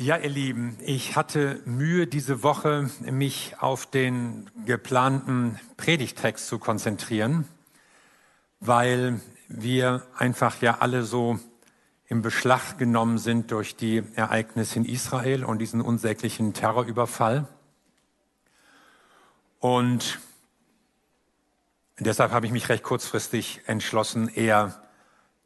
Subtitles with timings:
[0.00, 7.48] Ja, ihr Lieben, ich hatte Mühe, diese Woche mich auf den geplanten Predigtext zu konzentrieren,
[8.60, 11.40] weil wir einfach ja alle so
[12.06, 17.48] im Beschlag genommen sind durch die Ereignisse in Israel und diesen unsäglichen Terrorüberfall.
[19.58, 20.20] Und
[21.98, 24.80] deshalb habe ich mich recht kurzfristig entschlossen, eher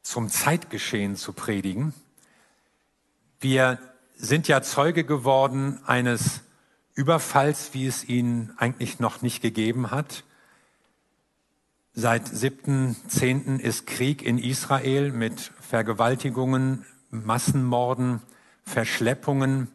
[0.03, 1.95] zum Zeitgeschehen zu predigen.
[3.41, 3.79] Wir
[4.23, 6.43] sind ja Zeuge geworden eines
[6.95, 10.23] Überfalls, wie es ihn eigentlich noch nicht gegeben hat.
[11.93, 13.59] Seit 7.10.
[13.59, 18.23] ist Krieg in Israel mit Vergewaltigungen, Massenmorden,
[18.63, 19.69] Verschleppungen.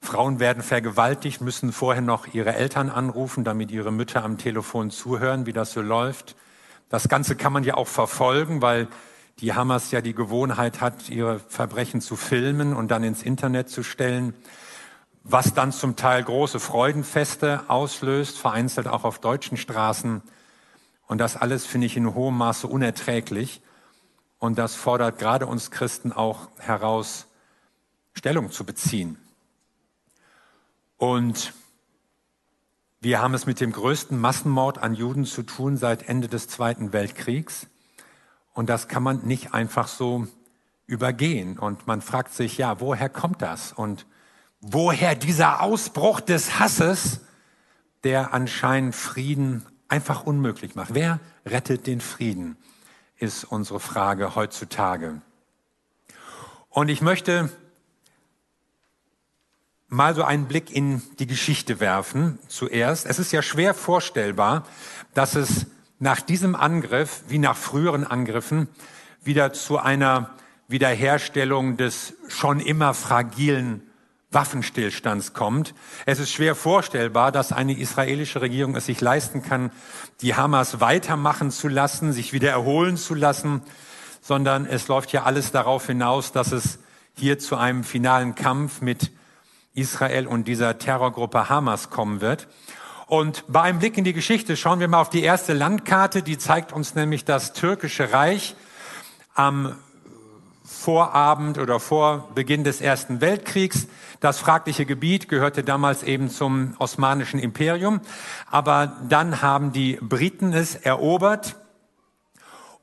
[0.00, 5.46] Frauen werden vergewaltigt, müssen vorher noch ihre Eltern anrufen, damit ihre Mütter am Telefon zuhören,
[5.46, 6.36] wie das so läuft.
[6.90, 8.86] Das Ganze kann man ja auch verfolgen, weil
[9.40, 13.82] die Hamas ja die Gewohnheit hat, ihre Verbrechen zu filmen und dann ins Internet zu
[13.82, 14.34] stellen,
[15.22, 20.22] was dann zum Teil große Freudenfeste auslöst, vereinzelt auch auf deutschen Straßen.
[21.06, 23.62] Und das alles finde ich in hohem Maße unerträglich.
[24.38, 27.26] Und das fordert gerade uns Christen auch heraus,
[28.14, 29.18] Stellung zu beziehen.
[30.96, 31.52] Und
[33.00, 36.92] wir haben es mit dem größten Massenmord an Juden zu tun seit Ende des Zweiten
[36.92, 37.68] Weltkriegs.
[38.58, 40.26] Und das kann man nicht einfach so
[40.88, 41.60] übergehen.
[41.60, 43.72] Und man fragt sich, ja, woher kommt das?
[43.72, 44.04] Und
[44.60, 47.20] woher dieser Ausbruch des Hasses,
[48.02, 50.92] der anscheinend Frieden einfach unmöglich macht?
[50.92, 52.56] Wer rettet den Frieden,
[53.16, 55.22] ist unsere Frage heutzutage.
[56.68, 57.50] Und ich möchte
[59.86, 63.06] mal so einen Blick in die Geschichte werfen zuerst.
[63.06, 64.66] Es ist ja schwer vorstellbar,
[65.14, 65.66] dass es
[65.98, 68.68] nach diesem Angriff, wie nach früheren Angriffen,
[69.22, 70.30] wieder zu einer
[70.68, 73.82] Wiederherstellung des schon immer fragilen
[74.30, 75.74] Waffenstillstands kommt.
[76.04, 79.70] Es ist schwer vorstellbar, dass eine israelische Regierung es sich leisten kann,
[80.20, 83.62] die Hamas weitermachen zu lassen, sich wieder erholen zu lassen,
[84.20, 86.78] sondern es läuft ja alles darauf hinaus, dass es
[87.16, 89.10] hier zu einem finalen Kampf mit
[89.72, 92.48] Israel und dieser Terrorgruppe Hamas kommen wird.
[93.08, 96.36] Und bei einem Blick in die Geschichte schauen wir mal auf die erste Landkarte, die
[96.36, 98.54] zeigt uns nämlich das türkische Reich
[99.34, 99.76] am
[100.62, 103.88] Vorabend oder vor Beginn des Ersten Weltkriegs.
[104.20, 108.02] Das fragliche Gebiet gehörte damals eben zum Osmanischen Imperium,
[108.50, 111.56] aber dann haben die Briten es erobert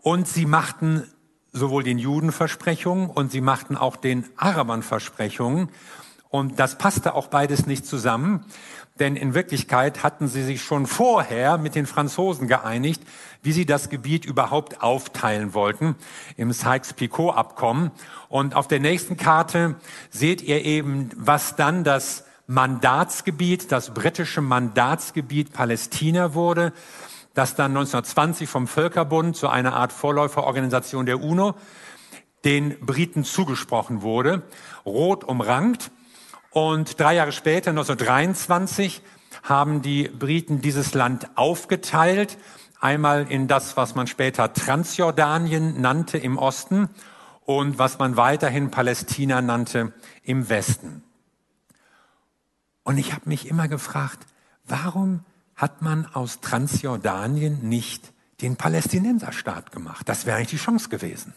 [0.02, 1.04] und sie machten
[1.52, 5.70] sowohl den Juden Versprechungen und sie machten auch den Arabern Versprechungen.
[6.30, 8.44] Und das passte auch beides nicht zusammen.
[9.00, 13.02] Denn in Wirklichkeit hatten sie sich schon vorher mit den Franzosen geeinigt,
[13.42, 15.96] wie sie das Gebiet überhaupt aufteilen wollten
[16.38, 17.92] im Sykes-Picot-Abkommen.
[18.30, 19.76] Und auf der nächsten Karte
[20.12, 26.72] seht ihr eben, was dann das Mandatsgebiet, das britische Mandatsgebiet Palästina wurde,
[27.34, 31.56] das dann 1920 vom Völkerbund zu einer Art Vorläuferorganisation der UNO
[32.46, 34.44] den Briten zugesprochen wurde,
[34.86, 35.92] rot umrankt.
[36.56, 39.02] Und drei Jahre später, 1923,
[39.44, 42.38] haben die Briten dieses Land aufgeteilt.
[42.80, 46.88] Einmal in das, was man später Transjordanien nannte im Osten
[47.42, 49.92] und was man weiterhin Palästina nannte
[50.24, 51.04] im Westen.
[52.86, 54.26] Und ich habe mich immer gefragt,
[54.64, 55.26] warum
[55.58, 60.08] hat man aus Transjordanien nicht den Palästinenserstaat gemacht?
[60.08, 61.34] Das wäre eigentlich die Chance gewesen.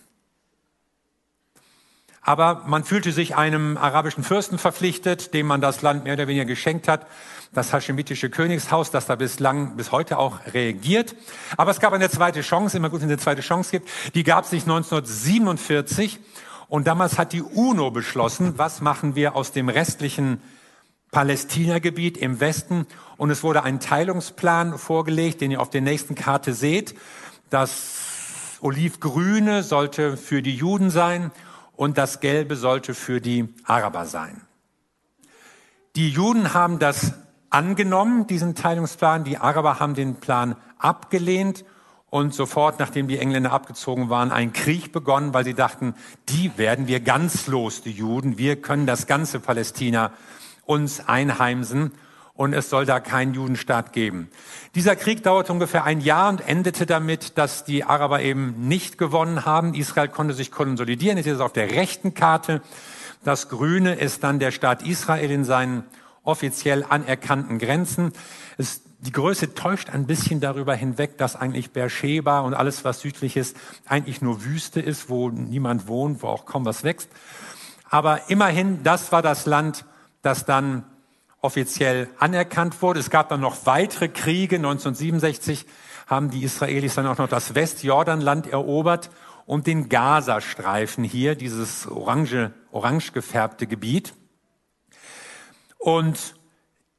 [2.29, 6.45] Aber man fühlte sich einem arabischen Fürsten verpflichtet, dem man das Land mehr oder weniger
[6.45, 7.07] geschenkt hat.
[7.55, 11.17] Das haschemitische Königshaus, das da bislang, bis heute auch reagiert.
[11.57, 13.89] Aber es gab eine zweite Chance, immer gut, wenn es eine zweite Chance gibt.
[14.15, 16.21] Die gab sich 1947.
[16.69, 20.43] Und damals hat die UNO beschlossen, was machen wir aus dem restlichen
[21.13, 22.87] Palästina-Gebiet im Westen.
[23.17, 26.95] Und es wurde ein Teilungsplan vorgelegt, den ihr auf der nächsten Karte seht.
[27.49, 31.31] Das Olivgrüne sollte für die Juden sein
[31.79, 34.41] und das Gelbe sollte für die Araber sein.
[35.95, 37.13] Die Juden haben das
[37.51, 39.23] angenommen, diesen Teilungsplan.
[39.23, 41.65] Die Araber haben den Plan abgelehnt
[42.11, 45.95] und sofort, nachdem die Engländer abgezogen waren, ein Krieg begonnen, weil sie dachten,
[46.29, 48.39] die werden wir ganz los, die Juden.
[48.39, 50.11] Wir können das ganze Palästina
[50.67, 51.93] uns einheimsen
[52.39, 54.31] und es soll da keinen Judenstaat geben.
[54.77, 59.45] Dieser Krieg dauerte ungefähr ein Jahr und endete damit, dass die Araber eben nicht gewonnen
[59.45, 59.75] haben.
[59.75, 61.19] Israel konnte sich konsolidieren.
[61.19, 62.63] Jetzt ist es auf der rechten Karte.
[63.25, 65.83] Das Grüne ist dann der Staat Israel in seinen
[66.23, 68.13] offiziell anerkannten Grenzen.
[68.57, 73.37] Es, die Größe täuscht ein bisschen darüber hinweg, dass eigentlich Beersheba und alles, was südlich
[73.37, 77.11] ist, eigentlich nur Wüste ist, wo niemand wohnt, wo auch kaum was wächst.
[77.91, 79.85] Aber immerhin, das war das Land,
[80.23, 80.85] das dann
[81.41, 83.01] offiziell anerkannt wurde.
[83.01, 84.57] Es gab dann noch weitere Kriege.
[84.57, 85.67] 1967
[86.07, 89.11] haben die Israelis dann auch noch das Westjordanland erobert
[89.47, 94.15] und den Gazastreifen hier, dieses orange, orange gefärbte Gebiet.
[95.79, 96.35] Und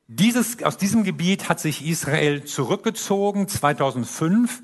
[0.07, 4.63] dieses, aus diesem Gebiet hat sich Israel zurückgezogen 2005.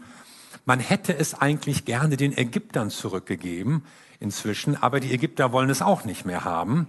[0.66, 3.84] Man hätte es eigentlich gerne den Ägyptern zurückgegeben
[4.20, 6.88] inzwischen, aber die Ägypter wollen es auch nicht mehr haben.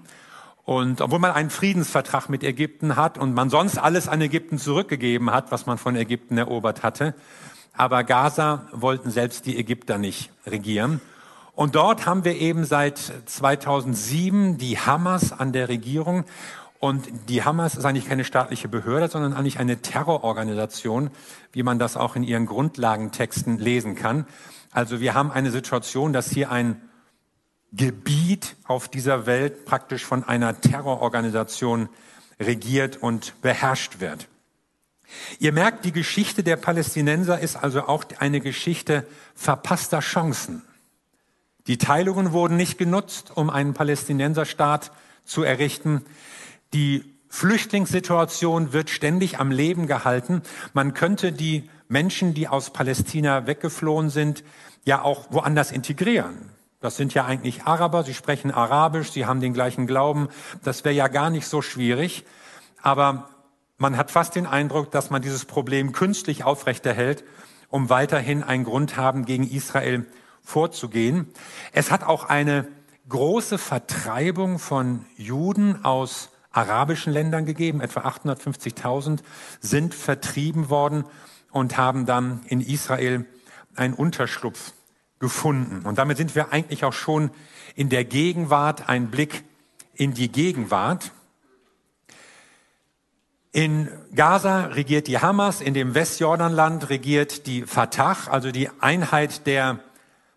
[0.66, 5.30] Und obwohl man einen Friedensvertrag mit Ägypten hat und man sonst alles an Ägypten zurückgegeben
[5.30, 7.14] hat, was man von Ägypten erobert hatte,
[7.72, 11.00] aber Gaza wollten selbst die Ägypter nicht regieren.
[11.54, 16.24] Und dort haben wir eben seit 2007 die Hamas an der Regierung.
[16.80, 21.10] Und die Hamas ist eigentlich keine staatliche Behörde, sondern eigentlich eine Terrororganisation,
[21.52, 24.26] wie man das auch in ihren Grundlagentexten lesen kann.
[24.72, 26.80] Also wir haben eine Situation, dass hier ein
[27.72, 31.88] Gebiet auf dieser Welt praktisch von einer Terrororganisation
[32.40, 34.28] regiert und beherrscht wird.
[35.38, 40.62] Ihr merkt, die Geschichte der Palästinenser ist also auch eine Geschichte verpasster Chancen.
[41.66, 44.92] Die Teilungen wurden nicht genutzt, um einen Palästinenserstaat
[45.24, 46.04] zu errichten.
[46.72, 50.42] Die Flüchtlingssituation wird ständig am Leben gehalten.
[50.72, 54.44] Man könnte die Menschen, die aus Palästina weggeflohen sind,
[54.84, 56.56] ja auch woanders integrieren.
[56.86, 60.28] Das sind ja eigentlich Araber, sie sprechen Arabisch, sie haben den gleichen Glauben.
[60.62, 62.24] Das wäre ja gar nicht so schwierig.
[62.80, 63.28] Aber
[63.76, 67.24] man hat fast den Eindruck, dass man dieses Problem künstlich aufrechterhält,
[67.70, 70.06] um weiterhin einen Grund haben, gegen Israel
[70.44, 71.26] vorzugehen.
[71.72, 72.68] Es hat auch eine
[73.08, 77.80] große Vertreibung von Juden aus arabischen Ländern gegeben.
[77.80, 79.22] Etwa 850.000
[79.58, 81.04] sind vertrieben worden
[81.50, 83.26] und haben dann in Israel
[83.74, 84.72] einen Unterschlupf
[85.18, 85.86] gefunden.
[85.86, 87.30] Und damit sind wir eigentlich auch schon
[87.74, 89.44] in der Gegenwart, ein Blick
[89.94, 91.12] in die Gegenwart.
[93.52, 99.80] In Gaza regiert die Hamas, in dem Westjordanland regiert die Fatah, also die Einheit der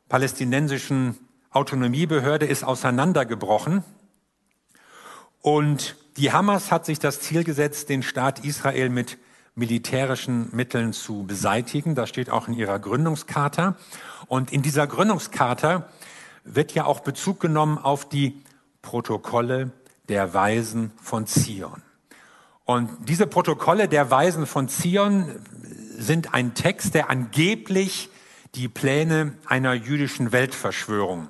[0.07, 1.17] palästinensischen
[1.51, 3.83] Autonomiebehörde ist auseinandergebrochen.
[5.41, 9.17] Und die Hamas hat sich das Ziel gesetzt, den Staat Israel mit
[9.55, 11.95] militärischen Mitteln zu beseitigen.
[11.95, 13.75] Das steht auch in ihrer Gründungscharta.
[14.29, 15.89] Und in dieser Gründungscharta
[16.43, 18.41] wird ja auch Bezug genommen auf die
[18.81, 19.71] Protokolle
[20.07, 21.81] der Weisen von Zion.
[22.63, 25.43] Und diese Protokolle der Weisen von Zion
[25.97, 28.09] sind ein Text, der angeblich
[28.53, 31.29] die Pläne einer jüdischen Weltverschwörung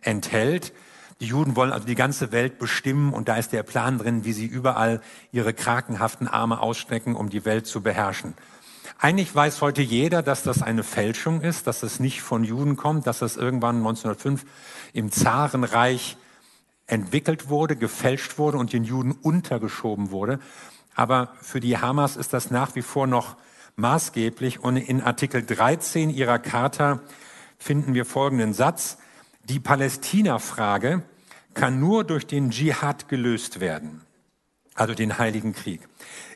[0.00, 0.72] enthält.
[1.20, 4.32] Die Juden wollen also die ganze Welt bestimmen und da ist der Plan drin, wie
[4.32, 5.02] sie überall
[5.32, 8.32] ihre krakenhaften Arme ausstrecken, um die Welt zu beherrschen.
[8.98, 13.06] Eigentlich weiß heute jeder, dass das eine Fälschung ist, dass es nicht von Juden kommt,
[13.06, 14.44] dass es irgendwann 1905
[14.92, 16.16] im Zarenreich
[16.86, 20.40] entwickelt wurde, gefälscht wurde und den Juden untergeschoben wurde.
[20.94, 23.36] Aber für die Hamas ist das nach wie vor noch
[23.76, 24.60] maßgeblich.
[24.60, 27.00] Und in Artikel 13 ihrer Charta
[27.58, 28.98] finden wir folgenden Satz.
[29.44, 31.02] Die Palästina-Frage
[31.54, 34.02] kann nur durch den Dschihad gelöst werden,
[34.74, 35.80] also den Heiligen Krieg.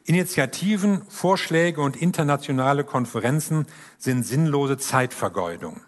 [0.04, 3.66] Initiativen, Vorschläge und internationale Konferenzen
[3.98, 5.80] sind sinnlose Zeitvergeudung.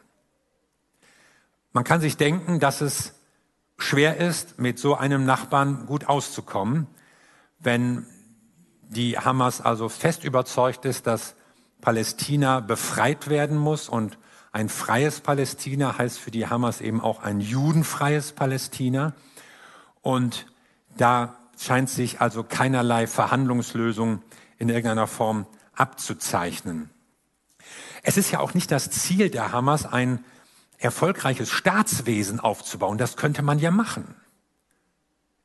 [1.73, 3.15] Man kann sich denken, dass es
[3.77, 6.87] schwer ist, mit so einem Nachbarn gut auszukommen,
[7.59, 8.07] wenn
[8.83, 11.35] die Hamas also fest überzeugt ist, dass
[11.81, 14.19] Palästina befreit werden muss und
[14.53, 19.13] ein freies Palästina heißt für die Hamas eben auch ein judenfreies Palästina.
[20.01, 20.47] Und
[20.97, 24.23] da scheint sich also keinerlei Verhandlungslösung
[24.59, 26.91] in irgendeiner Form abzuzeichnen.
[28.03, 30.25] Es ist ja auch nicht das Ziel der Hamas, ein
[30.79, 32.99] erfolgreiches Staatswesen aufzubauen.
[32.99, 34.15] Das könnte man ja machen.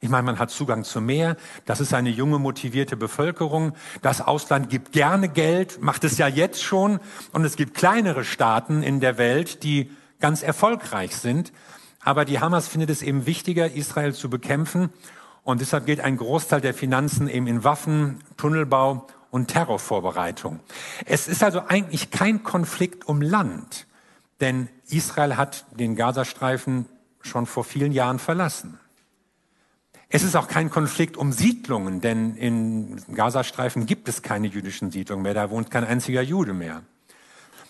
[0.02, 1.36] Ich meine, man hat Zugang zum Meer,
[1.66, 3.74] das ist eine junge, motivierte Bevölkerung.
[4.02, 7.00] Das Ausland gibt gerne Geld, macht es ja jetzt schon.
[7.34, 11.52] Und es gibt kleinere Staaten in der Welt, die ganz erfolgreich sind.
[12.02, 14.90] Aber die Hamas findet es eben wichtiger, Israel zu bekämpfen.
[15.44, 20.60] Und deshalb geht ein Großteil der Finanzen eben in Waffen, Tunnelbau und Terrorvorbereitung.
[21.06, 23.88] Es ist also eigentlich kein Konflikt um Land,
[24.42, 26.86] denn Israel hat den Gazastreifen
[27.22, 28.80] schon vor vielen Jahren verlassen.
[30.12, 35.22] Es ist auch kein Konflikt um Siedlungen, denn in Gazastreifen gibt es keine jüdischen Siedlungen
[35.22, 36.82] mehr, da wohnt kein einziger Jude mehr.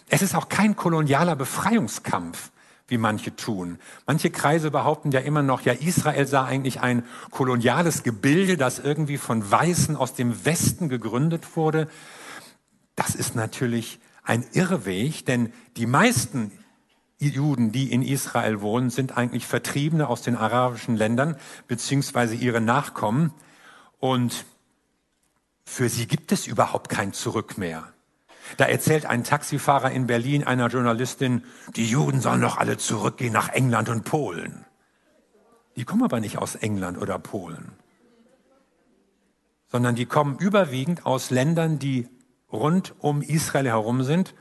[0.07, 2.51] Es ist auch kein kolonialer Befreiungskampf,
[2.89, 3.79] wie manche tun.
[4.05, 9.17] Manche Kreise behaupten ja immer noch, ja, Israel sei eigentlich ein koloniales Gebilde, das irgendwie
[9.17, 11.88] von Weißen aus dem Westen gegründet wurde.
[12.96, 16.51] Das ist natürlich ein Irrweg, denn die meisten
[17.19, 21.36] Juden, die in Israel wohnen, sind eigentlich Vertriebene aus den arabischen Ländern,
[21.67, 23.34] beziehungsweise ihre Nachkommen.
[24.00, 24.46] Und
[25.65, 27.91] für sie gibt es überhaupt kein Zurück mehr.
[28.58, 31.44] Da erzählt ein Taxifahrer in Berlin einer Journalistin,
[31.75, 34.65] die Juden sollen doch alle zurückgehen nach England und Polen.
[35.75, 37.72] Die kommen aber nicht aus England oder Polen,
[39.68, 42.08] sondern die kommen überwiegend aus Ländern, die
[42.51, 44.34] rund um Israel herum sind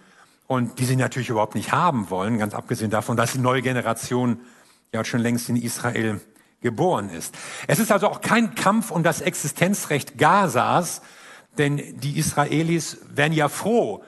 [0.47, 4.41] und die sie natürlich überhaupt nicht haben wollen, ganz abgesehen davon, dass die neue Generation
[4.93, 6.21] ja schon längst in Israel
[6.61, 7.37] geboren ist.
[7.67, 11.03] Es ist also auch kein Kampf um das Existenzrecht Gazas,
[11.57, 14.05] denn die Israelis wären ja froh,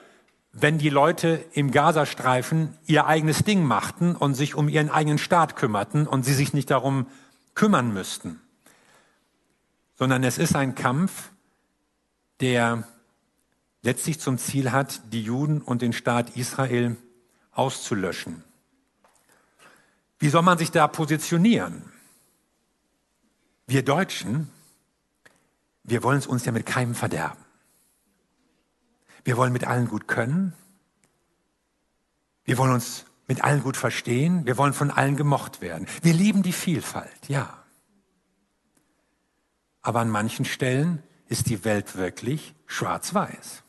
[0.53, 5.55] wenn die Leute im Gazastreifen ihr eigenes Ding machten und sich um ihren eigenen Staat
[5.55, 7.07] kümmerten und sie sich nicht darum
[7.55, 8.41] kümmern müssten.
[9.95, 11.31] Sondern es ist ein Kampf,
[12.41, 12.83] der
[13.81, 16.97] letztlich zum Ziel hat, die Juden und den Staat Israel
[17.51, 18.43] auszulöschen.
[20.19, 21.83] Wie soll man sich da positionieren?
[23.67, 24.49] Wir Deutschen,
[25.83, 27.43] wir wollen es uns ja mit keinem verderben.
[29.23, 30.53] Wir wollen mit allen gut können.
[32.43, 34.45] Wir wollen uns mit allen gut verstehen.
[34.45, 35.87] Wir wollen von allen gemocht werden.
[36.01, 37.63] Wir lieben die Vielfalt, ja.
[39.81, 43.63] Aber an manchen Stellen ist die Welt wirklich schwarz-weiß.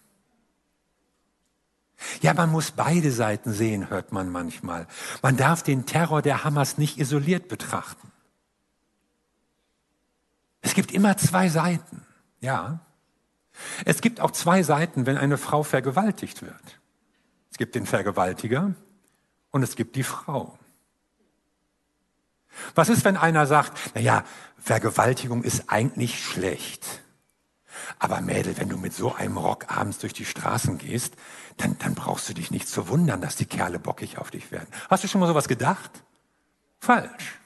[2.20, 4.86] Ja, man muss beide Seiten sehen, hört man manchmal.
[5.22, 8.11] Man darf den Terror der Hamas nicht isoliert betrachten.
[10.62, 12.06] Es gibt immer zwei Seiten,
[12.40, 12.80] ja.
[13.84, 16.80] Es gibt auch zwei Seiten, wenn eine Frau vergewaltigt wird.
[17.50, 18.74] Es gibt den Vergewaltiger
[19.50, 20.58] und es gibt die Frau.
[22.74, 24.24] Was ist, wenn einer sagt, na ja,
[24.56, 27.02] Vergewaltigung ist eigentlich schlecht.
[27.98, 31.14] Aber Mädel, wenn du mit so einem Rock abends durch die Straßen gehst,
[31.56, 34.68] dann, dann brauchst du dich nicht zu wundern, dass die Kerle bockig auf dich werden.
[34.88, 35.90] Hast du schon mal sowas gedacht?
[36.80, 37.41] Falsch.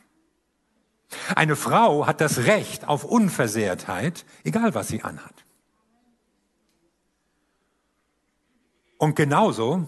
[1.35, 5.45] Eine Frau hat das Recht auf Unversehrtheit, egal was sie anhat.
[8.99, 9.87] Und genauso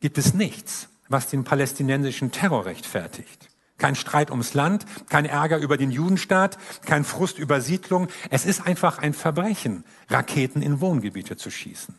[0.00, 3.50] gibt es nichts, was den palästinensischen Terror rechtfertigt.
[3.78, 6.56] Kein Streit ums Land, kein Ärger über den Judenstaat,
[6.86, 8.08] kein Frust über Siedlung.
[8.30, 11.94] Es ist einfach ein Verbrechen, Raketen in Wohngebiete zu schießen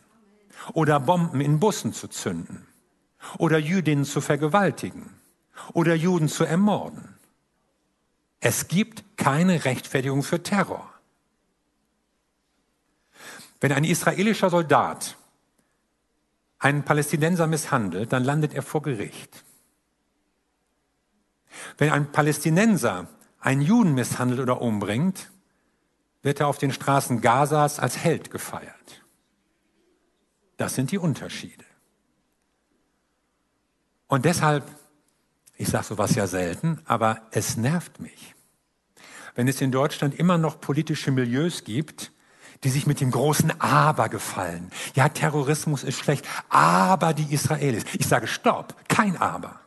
[0.72, 2.66] oder Bomben in Bussen zu zünden
[3.38, 5.10] oder Jüdinnen zu vergewaltigen
[5.72, 7.17] oder Juden zu ermorden.
[8.40, 10.92] Es gibt keine Rechtfertigung für Terror.
[13.60, 15.16] Wenn ein israelischer Soldat
[16.58, 19.44] einen Palästinenser misshandelt, dann landet er vor Gericht.
[21.76, 23.08] Wenn ein Palästinenser
[23.40, 25.30] einen Juden misshandelt oder umbringt,
[26.22, 29.04] wird er auf den Straßen Gazas als Held gefeiert.
[30.56, 31.64] Das sind die Unterschiede.
[34.08, 34.64] Und deshalb,
[35.58, 38.34] ich sage sowas ja selten, aber es nervt mich,
[39.34, 42.12] wenn es in Deutschland immer noch politische Milieus gibt,
[42.64, 44.70] die sich mit dem großen Aber gefallen.
[44.94, 47.84] Ja, Terrorismus ist schlecht, aber die Israelis.
[47.98, 49.60] Ich sage Stopp, kein Aber.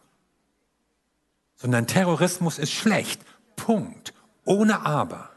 [1.56, 3.22] Sondern Terrorismus ist schlecht.
[3.56, 4.14] Punkt.
[4.46, 5.31] Ohne Aber.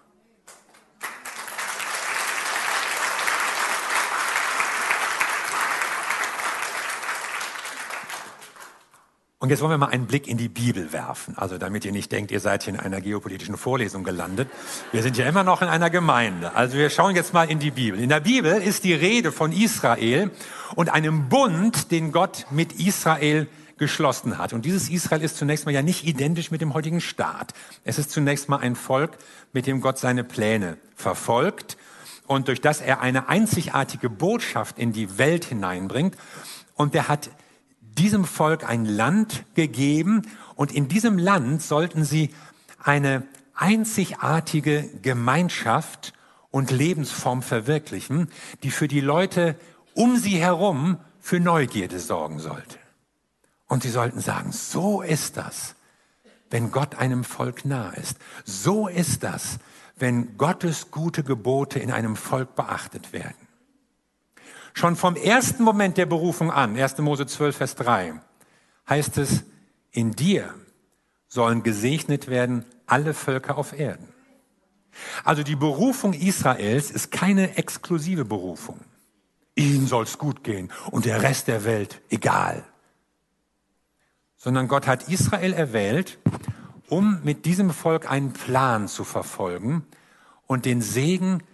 [9.45, 12.11] Und jetzt wollen wir mal einen Blick in die Bibel werfen, also damit ihr nicht
[12.11, 14.49] denkt, ihr seid hier in einer geopolitischen Vorlesung gelandet.
[14.91, 16.55] Wir sind ja immer noch in einer Gemeinde.
[16.55, 18.01] Also wir schauen jetzt mal in die Bibel.
[18.01, 20.31] In der Bibel ist die Rede von Israel
[20.77, 23.47] und einem Bund, den Gott mit Israel
[23.77, 24.55] geschlossen hat.
[24.55, 27.53] Und dieses Israel ist zunächst mal ja nicht identisch mit dem heutigen Staat.
[27.85, 29.19] Es ist zunächst mal ein Volk,
[29.53, 31.77] mit dem Gott seine Pläne verfolgt
[32.27, 36.17] und durch das er eine einzigartige Botschaft in die Welt hineinbringt.
[36.77, 37.29] Und der hat
[37.95, 40.23] diesem Volk ein Land gegeben
[40.55, 42.31] und in diesem Land sollten sie
[42.83, 46.13] eine einzigartige Gemeinschaft
[46.51, 48.29] und Lebensform verwirklichen,
[48.63, 49.57] die für die Leute
[49.95, 52.79] um sie herum für Neugierde sorgen sollte.
[53.67, 55.75] Und sie sollten sagen, so ist das,
[56.51, 58.19] wenn Gott einem Volk nahe ist.
[58.45, 59.59] So ist das,
[59.97, 63.44] wenn Gottes gute Gebote in einem Volk beachtet werden.
[64.75, 66.99] Schon vom ersten Moment der Berufung an, 1.
[66.99, 68.21] Mose 12, Vers 3,
[68.88, 69.45] heißt es,
[69.93, 70.52] in dir
[71.28, 74.09] sollen gesegnet werden alle Völker auf Erden.
[75.23, 78.81] Also die Berufung Israels ist keine exklusive Berufung.
[79.54, 82.64] Ihnen soll's gut gehen und der Rest der Welt egal.
[84.37, 86.19] Sondern Gott hat Israel erwählt,
[86.88, 89.87] um mit diesem Volk einen Plan zu verfolgen
[90.47, 91.45] und den Segen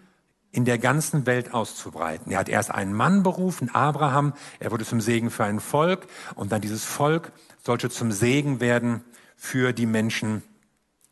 [0.53, 2.33] in der ganzen Welt auszubreiten.
[2.33, 6.51] Er hat erst einen Mann berufen, Abraham, er wurde zum Segen für ein Volk und
[6.53, 7.33] dann dieses Volk
[7.65, 9.05] sollte zum Segen werden
[9.37, 10.43] für die Menschen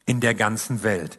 [0.06, 1.18] in der ganzen Welt.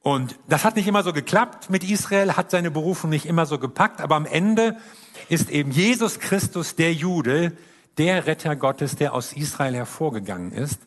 [0.00, 3.58] Und das hat nicht immer so geklappt mit Israel, hat seine Berufung nicht immer so
[3.58, 4.76] gepackt, aber am Ende
[5.28, 7.52] ist eben Jesus Christus der Jude,
[7.98, 10.80] der Retter Gottes, der aus Israel hervorgegangen ist,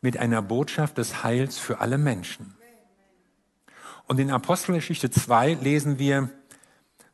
[0.00, 2.57] mit einer Botschaft des Heils für alle Menschen.
[4.08, 6.30] Und in Apostelgeschichte 2 lesen wir,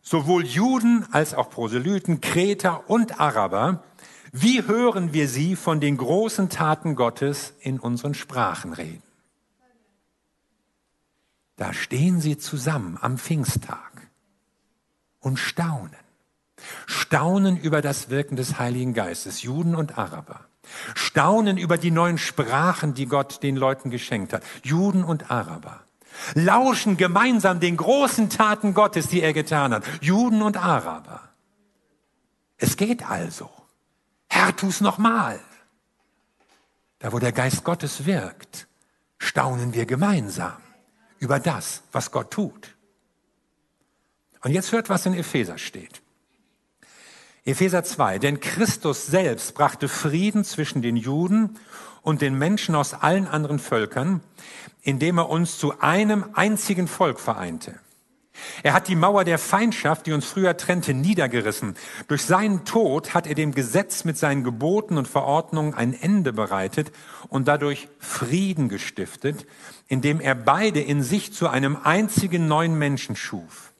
[0.01, 3.83] sowohl Juden als auch Proselyten, Kreter und Araber,
[4.31, 9.03] wie hören wir sie von den großen Taten Gottes in unseren Sprachen reden?
[11.57, 14.09] Da stehen sie zusammen am Pfingsttag
[15.19, 15.91] und staunen.
[16.87, 20.47] Staunen über das Wirken des Heiligen Geistes, Juden und Araber.
[20.95, 25.85] Staunen über die neuen Sprachen, die Gott den Leuten geschenkt hat, Juden und Araber
[26.35, 31.29] lauschen gemeinsam den großen Taten Gottes, die er getan hat, Juden und Araber.
[32.57, 33.51] Es geht also.
[34.29, 35.41] Herr, tu's nochmal.
[36.99, 38.67] Da, wo der Geist Gottes wirkt,
[39.19, 40.57] staunen wir gemeinsam
[41.19, 42.77] über das, was Gott tut.
[44.43, 46.04] Und jetzt hört, was in Epheser steht.
[47.47, 51.59] Epheser 2, denn Christus selbst brachte Frieden zwischen den Juden
[52.01, 54.21] und den Menschen aus allen anderen Völkern,
[54.83, 57.79] indem er uns zu einem einzigen Volk vereinte.
[58.63, 61.77] Er hat die Mauer der Feindschaft, die uns früher trennte, niedergerissen.
[62.09, 66.93] Durch seinen Tod hat er dem Gesetz mit seinen Geboten und Verordnungen ein Ende bereitet
[67.29, 69.47] und dadurch Frieden gestiftet,
[69.87, 73.73] indem er beide in sich zu einem einzigen neuen Menschen schuf.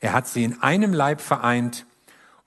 [0.00, 1.84] Er hat sie in einem Leib vereint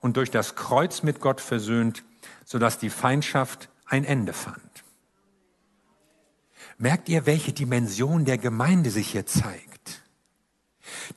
[0.02, 2.04] und durch das Kreuz mit Gott versöhnt,
[2.44, 4.60] sodass die Feindschaft ein Ende fand.
[6.76, 10.02] Merkt ihr, welche Dimension der Gemeinde sich hier zeigt?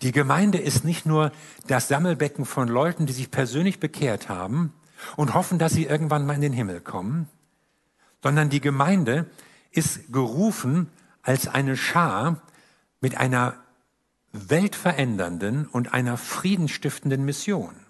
[0.02, 1.32] Die Gemeinde ist nicht nur
[1.68, 4.74] das Sammelbecken von Leuten, die sich persönlich bekehrt haben
[5.16, 7.28] und hoffen, dass sie irgendwann mal in den Himmel kommen,
[8.22, 9.26] sondern die Gemeinde
[9.72, 10.90] ist gerufen
[11.24, 12.42] als eine Schar
[13.02, 13.56] mit einer
[14.32, 17.85] weltverändernden und einer friedenstiftenden Mission.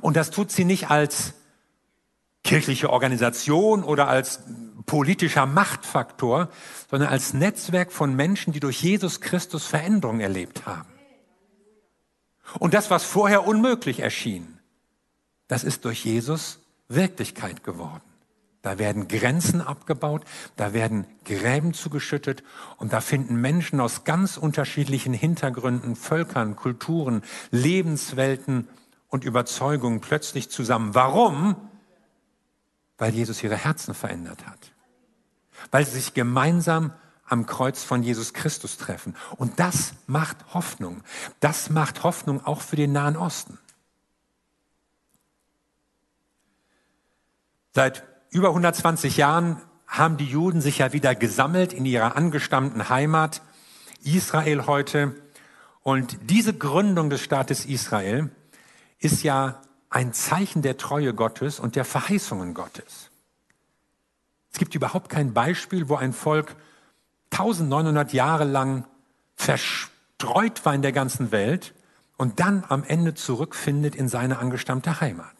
[0.00, 1.34] Und das tut sie nicht als
[2.42, 4.42] kirchliche Organisation oder als
[4.86, 6.50] politischer Machtfaktor,
[6.90, 10.88] sondern als Netzwerk von Menschen, die durch Jesus Christus Veränderung erlebt haben.
[12.58, 14.58] Und das, was vorher unmöglich erschien,
[15.48, 18.02] das ist durch Jesus Wirklichkeit geworden.
[18.60, 20.24] Da werden Grenzen abgebaut,
[20.56, 22.42] da werden Gräben zugeschüttet
[22.78, 28.68] und da finden Menschen aus ganz unterschiedlichen Hintergründen, Völkern, Kulturen, Lebenswelten
[29.14, 30.94] und Überzeugungen plötzlich zusammen.
[30.94, 31.56] Warum?
[32.98, 34.74] Weil Jesus ihre Herzen verändert hat
[35.70, 36.92] weil sie sich gemeinsam
[37.26, 39.16] am Kreuz von Jesus Christus treffen.
[39.36, 41.02] Und das macht Hoffnung.
[41.40, 43.58] Das macht Hoffnung auch für den Nahen Osten.
[47.72, 53.42] Seit über 120 Jahren haben die Juden sich ja wieder gesammelt in ihrer angestammten Heimat,
[54.02, 55.14] Israel heute.
[55.82, 58.30] Und diese Gründung des Staates Israel
[59.04, 63.10] ist ja ein Zeichen der Treue Gottes und der Verheißungen Gottes.
[64.52, 66.56] Es gibt überhaupt kein Beispiel, wo ein Volk
[67.30, 68.86] 1900 Jahre lang
[69.36, 71.74] verstreut war in der ganzen Welt
[72.16, 75.34] und dann am Ende zurückfindet in seine angestammte Heimat.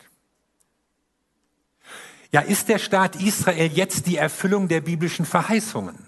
[2.33, 6.07] Ja, ist der Staat Israel jetzt die Erfüllung der biblischen Verheißungen?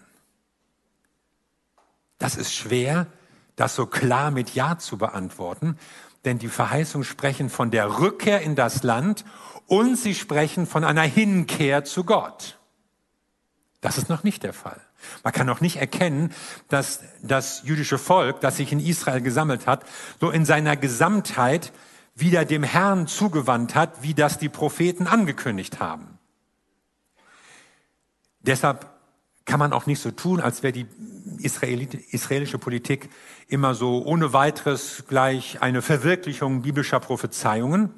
[2.18, 3.06] Das ist schwer,
[3.54, 5.78] das so klar mit Ja zu beantworten,
[6.26, 9.24] denn die Verheißungen sprechen von der Rückkehr in das Land
[9.66, 12.58] und sie sprechen von einer Hinkehr zu Gott.
[13.80, 14.80] Das ist noch nicht der Fall.
[15.22, 16.32] Man kann noch nicht erkennen,
[16.68, 19.84] dass das jüdische Volk, das sich in Israel gesammelt hat,
[20.20, 21.72] so in seiner Gesamtheit
[22.16, 26.18] wieder dem Herrn zugewandt hat, wie das die Propheten angekündigt haben.
[28.40, 28.95] Deshalb
[29.46, 30.86] kann man auch nicht so tun, als wäre die
[31.38, 33.08] israelische Politik
[33.48, 37.94] immer so ohne weiteres gleich eine Verwirklichung biblischer Prophezeiungen.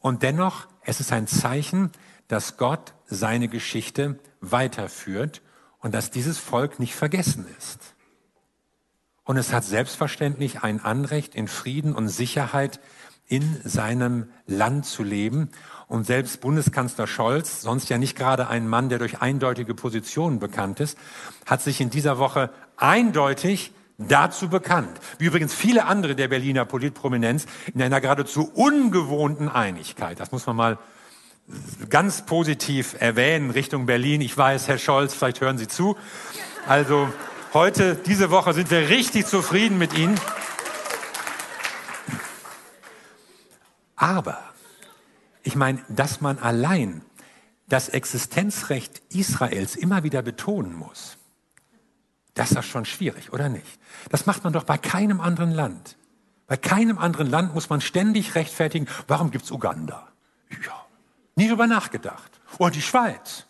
[0.00, 1.90] Und dennoch, es ist ein Zeichen,
[2.28, 5.42] dass Gott seine Geschichte weiterführt
[5.80, 7.94] und dass dieses Volk nicht vergessen ist.
[9.24, 12.80] Und es hat selbstverständlich ein Anrecht, in Frieden und Sicherheit
[13.30, 15.48] in seinem Land zu leben.
[15.86, 20.80] Und selbst Bundeskanzler Scholz, sonst ja nicht gerade ein Mann, der durch eindeutige Positionen bekannt
[20.80, 20.98] ist,
[21.46, 25.00] hat sich in dieser Woche eindeutig dazu bekannt.
[25.18, 30.18] Wie übrigens viele andere der Berliner Politprominenz in einer geradezu ungewohnten Einigkeit.
[30.20, 30.78] Das muss man mal
[31.88, 34.20] ganz positiv erwähnen Richtung Berlin.
[34.20, 35.96] Ich weiß, Herr Scholz, vielleicht hören Sie zu.
[36.66, 37.08] Also
[37.54, 40.18] heute, diese Woche sind wir richtig zufrieden mit Ihnen.
[44.00, 44.38] Aber
[45.42, 47.02] ich meine, dass man allein
[47.68, 51.18] das Existenzrecht Israels immer wieder betonen muss,
[52.32, 53.78] das ist doch schon schwierig, oder nicht?
[54.08, 55.98] Das macht man doch bei keinem anderen Land.
[56.46, 60.08] Bei keinem anderen Land muss man ständig rechtfertigen, warum gibt's Uganda?
[60.48, 60.86] Ja,
[61.36, 62.40] nie drüber nachgedacht.
[62.56, 63.44] Oder die Schweiz.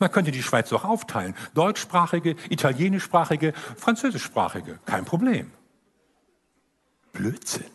[0.00, 1.36] Man könnte die Schweiz auch aufteilen.
[1.54, 4.80] Deutschsprachige, italienischsprachige, französischsprachige.
[4.86, 5.52] Kein Problem.
[7.12, 7.73] Blödsinn.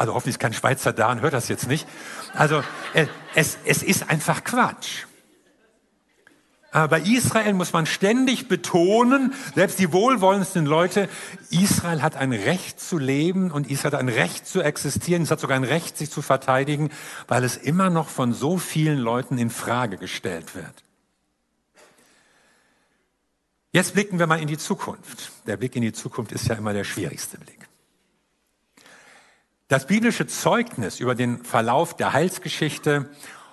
[0.00, 1.86] Also hoffentlich ist kein Schweizer da und hört das jetzt nicht.
[2.32, 2.62] Also
[2.94, 5.04] äh, es, es ist einfach Quatsch.
[6.70, 11.10] Aber bei Israel muss man ständig betonen, selbst die wohlwollendsten Leute,
[11.50, 15.24] Israel hat ein Recht zu leben und Israel hat ein Recht zu existieren.
[15.24, 16.88] Es hat sogar ein Recht, sich zu verteidigen,
[17.28, 20.82] weil es immer noch von so vielen Leuten in Frage gestellt wird.
[23.70, 25.30] Jetzt blicken wir mal in die Zukunft.
[25.46, 27.59] Der Blick in die Zukunft ist ja immer der schwierigste Blick.
[29.70, 33.08] Das biblische Zeugnis über den Verlauf der Heilsgeschichte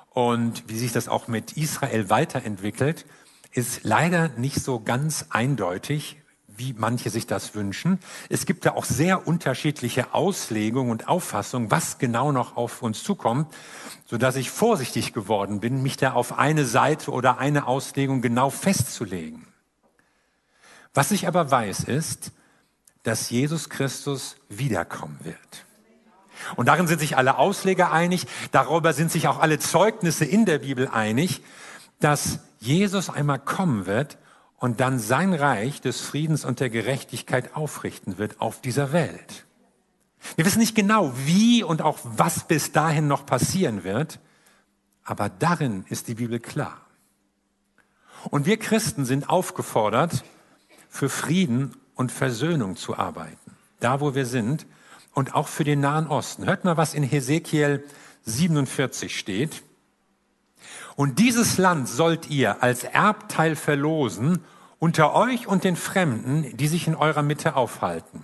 [0.10, 3.06] und wie sich das auch mit Israel weiterentwickelt,
[3.52, 8.00] ist leider nicht so ganz eindeutig, wie manche sich das wünschen.
[8.30, 13.54] Es gibt da auch sehr unterschiedliche Auslegungen und Auffassungen, was genau noch auf uns zukommt,
[14.08, 18.50] so dass ich vorsichtig geworden bin, mich da auf eine Seite oder eine Auslegung genau
[18.50, 19.46] festzulegen.
[20.96, 22.32] Was ich aber weiß, ist,
[23.04, 25.67] dass Jesus Christus wiederkommen wird.
[26.56, 30.60] Und darin sind sich alle Ausleger einig, darüber sind sich auch alle Zeugnisse in der
[30.60, 31.42] Bibel einig,
[32.00, 34.18] dass Jesus einmal kommen wird
[34.58, 39.46] und dann sein Reich des Friedens und der Gerechtigkeit aufrichten wird auf dieser Welt.
[40.36, 44.20] Wir wissen nicht genau, wie und auch was bis dahin noch passieren wird,
[45.04, 46.82] aber darin ist die Bibel klar.
[48.30, 50.24] Und wir Christen sind aufgefordert,
[50.90, 54.66] für Frieden und Versöhnung zu arbeiten, da wo wir sind,
[55.18, 56.46] und auch für den Nahen Osten.
[56.46, 57.84] Hört mal, was in Hesekiel
[58.26, 59.64] 47 steht.
[60.96, 64.44] Und dieses Land sollt ihr als Erbteil verlosen
[64.78, 68.22] unter euch und den Fremden, die sich in eurer Mitte aufhalten.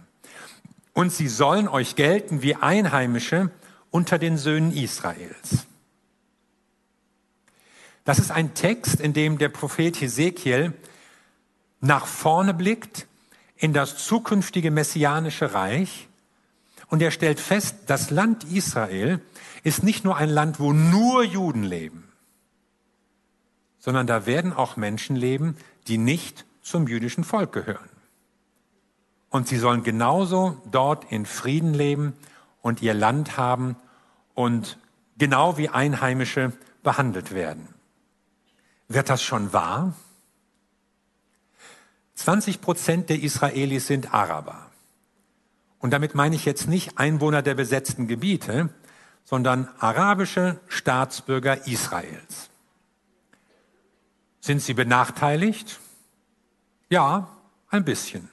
[0.94, 3.50] Und sie sollen euch gelten wie Einheimische
[3.90, 5.66] unter den Söhnen Israels.
[8.06, 10.74] Das ist ein Text, in dem der Prophet Hesekiel
[11.82, 13.08] nach vorne blickt
[13.58, 16.08] in das zukünftige messianische Reich
[16.94, 19.20] und er stellt fest, das Land Israel
[19.64, 22.08] ist nicht nur ein Land, wo nur Juden leben,
[23.80, 27.90] sondern da werden auch Menschen leben, die nicht zum jüdischen Volk gehören.
[29.32, 32.14] Und sie sollen genauso dort in Frieden leben
[32.62, 33.76] und ihr Land haben
[34.36, 34.78] und
[35.18, 36.54] genau wie Einheimische
[36.84, 37.70] behandelt werden.
[38.88, 39.96] Wird das schon wahr?
[42.14, 44.70] 20 Prozent der Israelis sind Araber.
[45.84, 48.70] Und damit meine ich jetzt nicht Einwohner der besetzten Gebiete,
[49.26, 52.50] sondern arabische Staatsbürger Israels.
[54.40, 55.82] Sind sie benachteiligt?
[56.90, 57.28] Ja,
[57.68, 58.30] ein bisschen.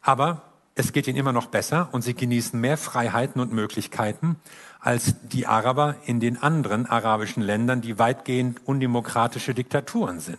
[0.00, 0.40] Aber
[0.74, 4.36] es geht ihnen immer noch besser und sie genießen mehr Freiheiten und Möglichkeiten
[4.80, 10.38] als die Araber in den anderen arabischen Ländern, die weitgehend undemokratische Diktaturen sind.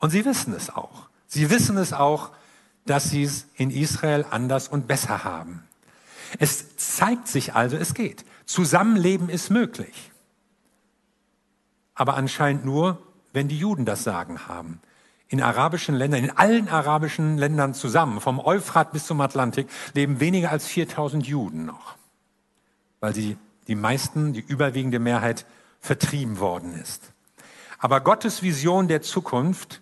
[0.00, 1.08] Und sie wissen es auch.
[1.28, 2.32] Sie wissen es auch,
[2.86, 5.64] dass sie es in Israel anders und besser haben.
[6.38, 8.24] Es zeigt sich also, es geht.
[8.46, 10.10] Zusammenleben ist möglich.
[11.94, 12.98] Aber anscheinend nur,
[13.32, 14.80] wenn die Juden das Sagen haben.
[15.28, 20.50] In arabischen Ländern, in allen arabischen Ländern zusammen, vom Euphrat bis zum Atlantik, leben weniger
[20.50, 21.96] als 4000 Juden noch.
[23.00, 25.46] Weil sie die meisten, die überwiegende Mehrheit
[25.80, 27.12] vertrieben worden ist.
[27.78, 29.80] Aber Gottes Vision der Zukunft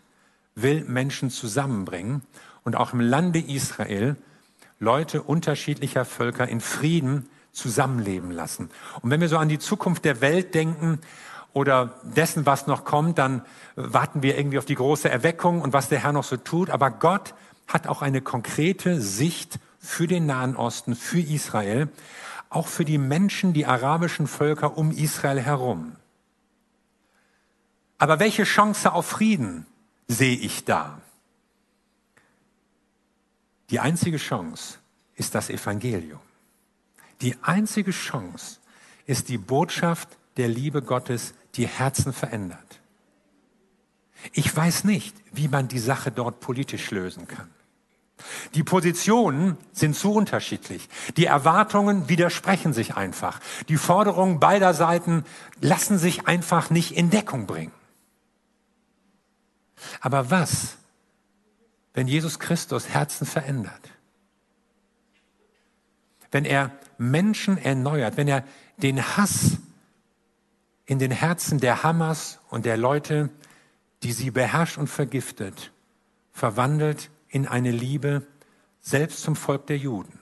[0.54, 2.22] will Menschen zusammenbringen
[2.64, 4.16] und auch im Lande Israel
[4.78, 8.70] Leute unterschiedlicher Völker in Frieden zusammenleben lassen.
[9.02, 11.00] Und wenn wir so an die Zukunft der Welt denken
[11.52, 13.42] oder dessen, was noch kommt, dann
[13.76, 16.70] warten wir irgendwie auf die große Erweckung und was der Herr noch so tut.
[16.70, 17.34] Aber Gott
[17.66, 21.88] hat auch eine konkrete Sicht für den Nahen Osten, für Israel,
[22.48, 25.96] auch für die Menschen, die arabischen Völker um Israel herum.
[27.98, 29.66] Aber welche Chance auf Frieden
[30.08, 30.99] sehe ich da?
[33.70, 34.78] Die einzige Chance
[35.14, 36.20] ist das Evangelium.
[37.20, 38.58] Die einzige Chance
[39.06, 42.80] ist die Botschaft der Liebe Gottes, die Herzen verändert.
[44.32, 47.48] Ich weiß nicht, wie man die Sache dort politisch lösen kann.
[48.54, 50.88] Die Positionen sind zu unterschiedlich.
[51.16, 53.40] Die Erwartungen widersprechen sich einfach.
[53.68, 55.24] Die Forderungen beider Seiten
[55.60, 57.72] lassen sich einfach nicht in Deckung bringen.
[60.00, 60.76] Aber was
[61.94, 63.90] wenn Jesus Christus Herzen verändert.
[66.30, 68.44] Wenn er Menschen erneuert, wenn er
[68.76, 69.58] den Hass
[70.86, 73.30] in den Herzen der Hamas und der Leute,
[74.02, 75.72] die sie beherrscht und vergiftet,
[76.32, 78.26] verwandelt in eine Liebe
[78.80, 80.18] selbst zum Volk der Juden.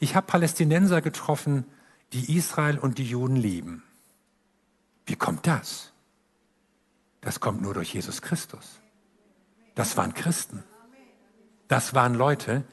[0.00, 1.64] Ich habe Palästinenser getroffen,
[2.12, 3.82] die Israel und die Juden lieben.
[5.06, 5.92] Wie kommt das?
[7.20, 8.80] Das kommt nur durch Jesus Christus.
[9.74, 10.62] Das waren Christen.
[11.68, 12.64] Das waren Leute,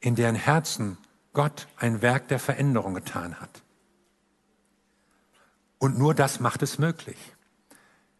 [0.00, 0.98] in deren Herzen
[1.32, 3.62] Gott ein Werk der Veränderung getan hat.
[5.78, 7.18] Und nur das macht es möglich.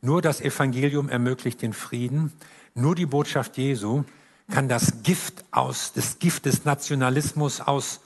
[0.01, 2.33] Nur das Evangelium ermöglicht den Frieden.
[2.75, 4.05] Nur die Botschaft Jesu
[4.51, 8.01] kann das Gift aus, das Gift des Nationalismus aus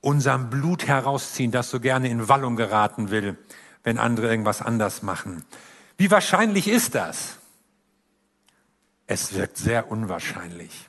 [0.00, 3.38] unserem Blut herausziehen, das so gerne in Wallung geraten will,
[3.84, 5.44] wenn andere irgendwas anders machen.
[5.96, 7.38] Wie wahrscheinlich ist das?
[9.06, 10.88] Es wirkt sehr unwahrscheinlich.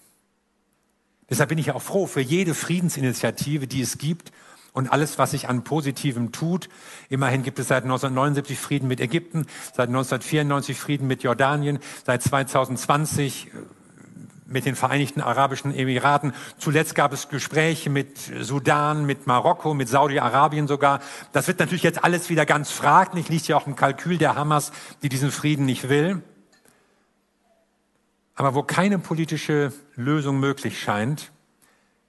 [1.30, 4.32] Deshalb bin ich auch froh für jede Friedensinitiative, die es gibt
[4.74, 6.70] und alles, was sich an Positivem tut.
[7.10, 13.48] Immerhin gibt es seit 1979 Frieden mit Ägypten, seit 1994 Frieden mit Jordanien, seit 2020
[13.48, 13.50] äh,
[14.46, 16.34] mit den Vereinigten Arabischen Emiraten.
[16.60, 21.00] Zuletzt gab es Gespräche mit Sudan, mit Marokko, mit Saudi-Arabien sogar.
[21.32, 24.72] Das wird natürlich jetzt alles wieder ganz fraglich, liegt ja auch im Kalkül der Hamas,
[25.02, 26.22] die diesen Frieden nicht will.
[28.36, 31.32] Aber wo keine politische Lösung möglich scheint,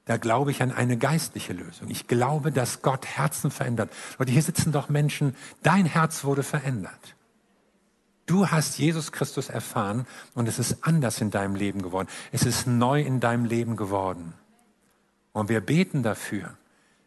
[0.06, 1.88] da glaube ich an eine geistliche Lösung.
[1.90, 3.90] Ich glaube, dass Gott Herzen verändert.
[4.18, 7.14] Leute, hier sitzen doch Menschen, dein Herz wurde verändert.
[8.26, 12.08] Du hast Jesus Christus erfahren und es ist anders in deinem Leben geworden.
[12.32, 14.34] Es ist neu in deinem Leben geworden.
[15.32, 16.56] Und wir beten dafür,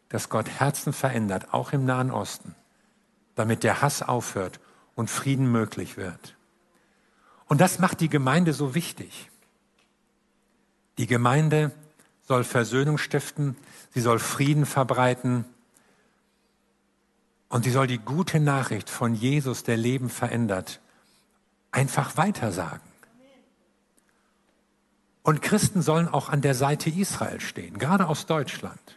[0.08, 2.54] dass Gott Herzen verändert, auch im Nahen Osten,
[3.34, 4.60] damit der Hass aufhört
[4.94, 6.36] und Frieden möglich wird.
[7.50, 9.28] Und das macht die Gemeinde so wichtig.
[10.98, 11.72] Die Gemeinde
[12.22, 13.56] soll Versöhnung stiften,
[13.92, 15.44] sie soll Frieden verbreiten
[17.48, 20.80] und sie soll die gute Nachricht von Jesus, der Leben verändert,
[21.72, 22.88] einfach weitersagen.
[25.24, 28.96] Und Christen sollen auch an der Seite Israel stehen, gerade aus Deutschland.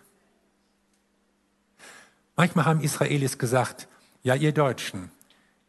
[2.35, 3.87] Manchmal haben Israelis gesagt,
[4.21, 5.09] ja ihr Deutschen,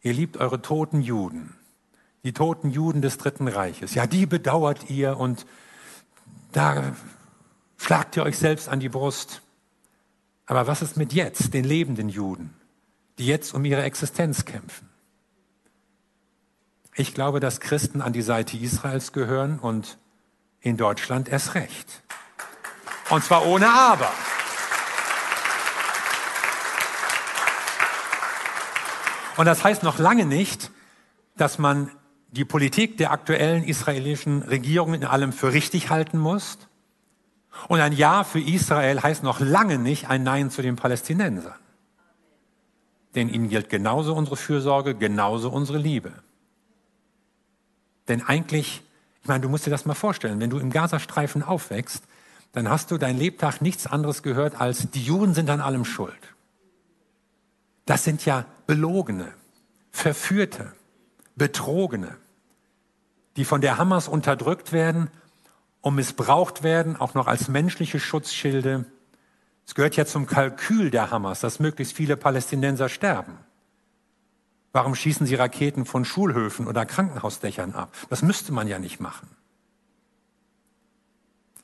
[0.03, 1.57] ihr liebt eure toten Juden,
[2.24, 5.46] die toten Juden des Dritten Reiches, ja die bedauert ihr und
[6.52, 6.94] da
[7.84, 9.42] Schlagt ihr euch selbst an die Brust.
[10.46, 12.54] Aber was ist mit jetzt, den lebenden Juden,
[13.18, 14.88] die jetzt um ihre Existenz kämpfen?
[16.94, 19.98] Ich glaube, dass Christen an die Seite Israels gehören und
[20.60, 22.02] in Deutschland erst recht.
[23.10, 24.10] Und zwar ohne Aber.
[29.37, 30.70] Und das heißt noch lange nicht,
[31.37, 31.90] dass man
[32.35, 36.59] die Politik der aktuellen israelischen Regierung in allem für richtig halten muss
[37.68, 41.55] und ein Ja für Israel heißt noch lange nicht ein Nein zu den Palästinensern.
[43.14, 46.12] Denn ihnen gilt genauso unsere Fürsorge, genauso unsere Liebe.
[48.09, 48.83] Denn eigentlich,
[49.23, 52.03] ich meine, du musst dir das mal vorstellen, wenn du im Gazastreifen aufwächst,
[52.51, 56.35] dann hast du dein Lebtag nichts anderes gehört als, die Juden sind an allem schuld.
[57.87, 59.33] Das sind ja Belogene,
[59.92, 60.73] Verführte,
[61.37, 62.16] Betrogene,
[63.37, 65.11] die von der Hamas unterdrückt werden
[65.81, 68.87] und missbraucht werden, auch noch als menschliche Schutzschilde.
[69.66, 73.38] Es gehört ja zum Kalkül der Hamas, dass möglichst viele Palästinenser sterben.
[74.73, 77.94] Warum schießen sie Raketen von Schulhöfen oder Krankenhausdächern ab?
[78.11, 79.29] Das müsste man ja nicht machen.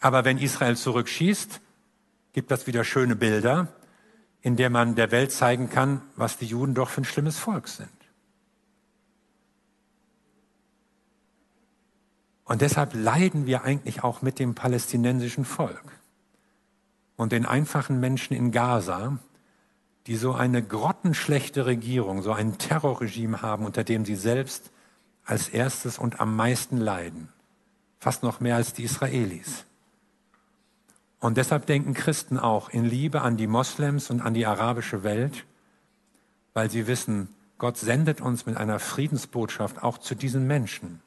[0.00, 1.60] Aber wenn Israel zurückschießt,
[2.32, 3.68] gibt das wieder schöne Bilder,
[4.42, 7.68] in der man der Welt zeigen kann, was die Juden doch für ein schlimmes Volk
[7.68, 7.90] sind.
[12.50, 15.84] Und deshalb leiden wir eigentlich auch mit dem palästinensischen Volk
[17.14, 19.18] und den einfachen Menschen in Gaza,
[20.08, 24.72] die so eine grottenschlechte Regierung, so ein Terrorregime haben, unter dem sie selbst
[25.24, 27.28] als erstes und am meisten leiden.
[28.00, 29.64] Fast noch mehr als die Israelis.
[31.20, 35.44] Und deshalb denken Christen auch in Liebe an die Moslems und an die arabische Welt,
[36.52, 41.00] weil sie wissen, Gott sendet uns mit einer Friedensbotschaft auch zu diesen Menschen.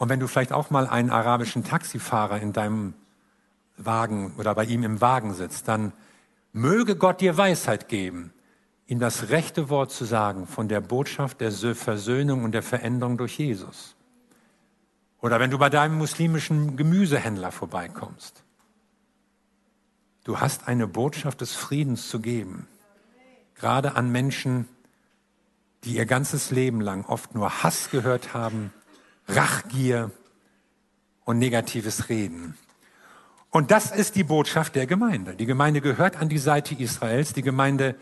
[0.00, 2.94] Und wenn du vielleicht auch mal einen arabischen Taxifahrer in deinem
[3.76, 5.92] Wagen oder bei ihm im Wagen sitzt, dann
[6.54, 8.32] möge Gott dir Weisheit geben,
[8.86, 13.38] ihm das rechte Wort zu sagen von der Botschaft der Versöhnung und der Veränderung durch
[13.38, 13.94] Jesus.
[15.20, 18.42] Oder wenn du bei deinem muslimischen Gemüsehändler vorbeikommst.
[20.24, 22.66] Du hast eine Botschaft des Friedens zu geben,
[23.54, 24.66] gerade an Menschen,
[25.84, 28.72] die ihr ganzes Leben lang oft nur Hass gehört haben
[29.34, 30.10] Rachgier
[31.24, 32.56] und negatives Reden.
[33.50, 35.34] Und das ist die Botschaft der Gemeinde.
[35.34, 37.32] Die Gemeinde gehört an die Seite Israels.
[37.32, 37.96] Die Gemeinde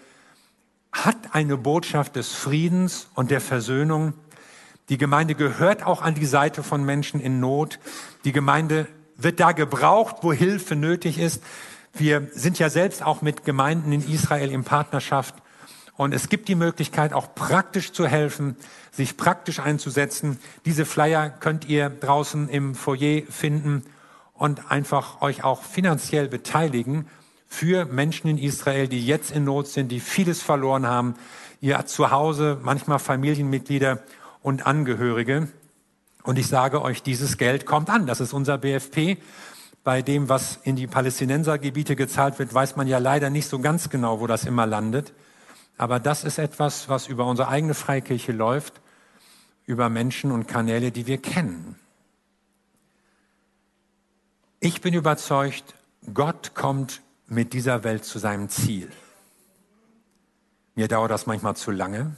[0.92, 4.14] hat eine Botschaft des Friedens und der Versöhnung.
[4.88, 7.78] Die Gemeinde gehört auch an die Seite von Menschen in Not.
[8.24, 8.86] Die Gemeinde
[9.16, 11.42] wird da gebraucht, wo Hilfe nötig ist.
[11.94, 15.34] Wir sind ja selbst auch mit Gemeinden in Israel in Partnerschaft.
[15.98, 18.54] Und es gibt die Möglichkeit, auch praktisch zu helfen,
[18.92, 20.38] sich praktisch einzusetzen.
[20.64, 23.82] Diese Flyer könnt ihr draußen im Foyer finden
[24.32, 27.08] und einfach euch auch finanziell beteiligen
[27.48, 31.16] für Menschen in Israel, die jetzt in Not sind, die vieles verloren haben,
[31.60, 33.98] ihr Zuhause, manchmal Familienmitglieder
[34.40, 35.48] und Angehörige.
[36.22, 38.06] Und ich sage euch, dieses Geld kommt an.
[38.06, 39.16] Das ist unser BFP.
[39.82, 43.90] Bei dem, was in die Palästinensergebiete gezahlt wird, weiß man ja leider nicht so ganz
[43.90, 45.12] genau, wo das immer landet.
[45.78, 48.80] Aber das ist etwas, was über unsere eigene Freikirche läuft,
[49.64, 51.76] über Menschen und Kanäle, die wir kennen.
[54.58, 55.74] Ich bin überzeugt,
[56.12, 58.90] Gott kommt mit dieser Welt zu seinem Ziel.
[60.74, 62.16] Mir dauert das manchmal zu lange.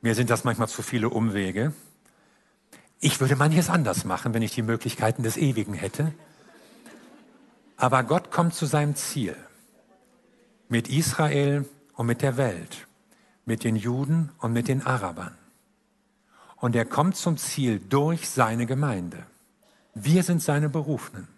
[0.00, 1.72] Mir sind das manchmal zu viele Umwege.
[2.98, 6.12] Ich würde manches anders machen, wenn ich die Möglichkeiten des Ewigen hätte.
[7.76, 9.36] Aber Gott kommt zu seinem Ziel.
[10.68, 11.64] Mit Israel
[11.96, 12.86] und mit der Welt.
[13.44, 15.36] Mit den Juden und mit den Arabern.
[16.56, 19.26] Und er kommt zum Ziel durch seine Gemeinde.
[19.94, 21.28] Wir sind seine Berufenen.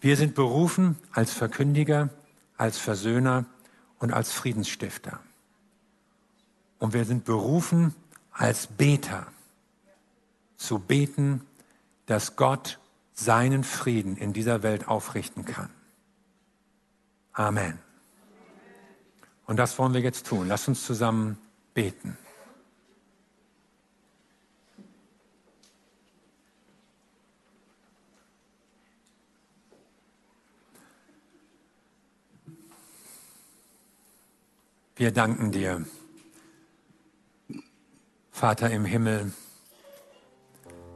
[0.00, 2.08] Wir sind berufen als Verkündiger,
[2.56, 3.46] als Versöhner
[3.98, 5.20] und als Friedensstifter.
[6.78, 7.94] Und wir sind berufen
[8.32, 9.26] als Beter
[10.56, 11.42] zu beten,
[12.06, 12.78] dass Gott
[13.12, 15.70] seinen Frieden in dieser Welt aufrichten kann.
[17.32, 17.78] Amen.
[19.50, 20.46] Und das wollen wir jetzt tun.
[20.46, 21.36] Lass uns zusammen
[21.74, 22.16] beten.
[34.94, 35.84] Wir danken dir,
[38.30, 39.32] Vater im Himmel,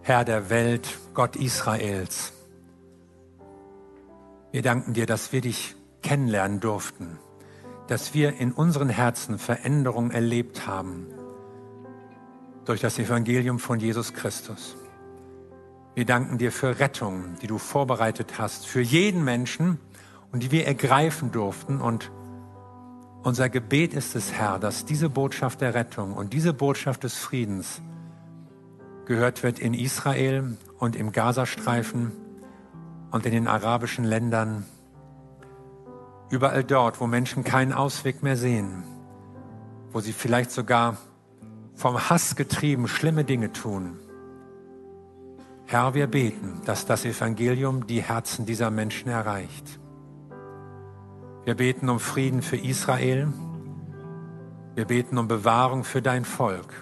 [0.03, 2.33] Herr der Welt, Gott Israels.
[4.53, 7.19] Wir danken dir, dass wir dich kennenlernen durften,
[7.89, 11.07] dass wir in unseren Herzen Veränderung erlebt haben
[12.65, 14.77] durch das Evangelium von Jesus Christus.
[15.95, 19.79] Wir danken dir für Rettung, die du vorbereitet hast, für jeden Menschen
[20.33, 22.11] und die wir ergreifen durften und
[23.25, 27.81] unser Gebet ist es, Herr, dass diese Botschaft der Rettung und diese Botschaft des Friedens
[29.07, 32.13] gehört wird in Israel und im Gazastreifen
[33.11, 34.67] und in den arabischen Ländern.
[36.31, 38.85] Überall dort, wo Menschen keinen Ausweg mehr sehen,
[39.93, 40.97] wo sie vielleicht sogar
[41.75, 43.99] vom Hass getrieben schlimme Dinge tun.
[45.67, 49.81] Herr, wir beten, dass das Evangelium die Herzen dieser Menschen erreicht.
[51.45, 53.29] Wir beten um Frieden für Israel.
[54.75, 56.73] Wir beten um Bewahrung für dein Volk.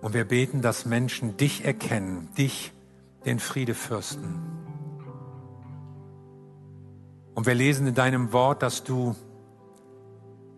[0.00, 2.72] Und wir beten, dass Menschen dich erkennen, dich,
[3.24, 4.42] den Friedefürsten.
[7.34, 9.14] Und wir lesen in deinem Wort, dass du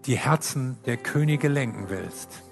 [0.04, 2.42] die Herzen der Könige lenken willst.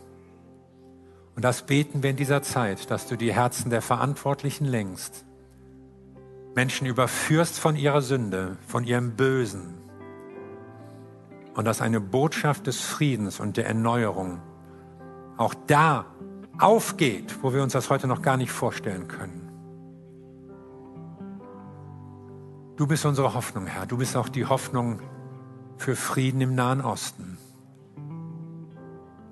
[1.37, 5.25] Und das beten wir in dieser Zeit, dass du die Herzen der Verantwortlichen lenkst
[6.55, 9.75] Menschen überführst von ihrer Sünde, von ihrem Bösen.
[11.55, 14.41] Und dass eine Botschaft des Friedens und der Erneuerung
[15.37, 16.07] auch da
[16.59, 19.44] aufgeht, wo wir uns das heute noch gar nicht vorstellen können.
[22.77, 23.87] Du bist unsere Hoffnung, Herr.
[23.87, 25.01] Du bist auch die Hoffnung
[25.77, 27.39] für Frieden im Nahen Osten.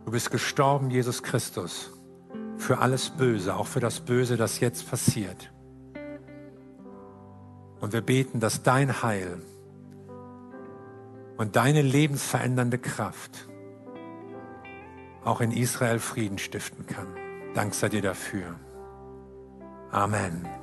[0.05, 1.91] Du bist gestorben, Jesus Christus,
[2.57, 5.53] für alles Böse, auch für das Böse, das jetzt passiert.
[7.81, 9.43] Und wir beten, dass dein Heil
[11.37, 13.49] und deine lebensverändernde Kraft
[15.25, 17.09] auch in Israel Frieden stiften kann.
[17.55, 18.55] Dank sei dir dafür.
[19.91, 20.62] Amen.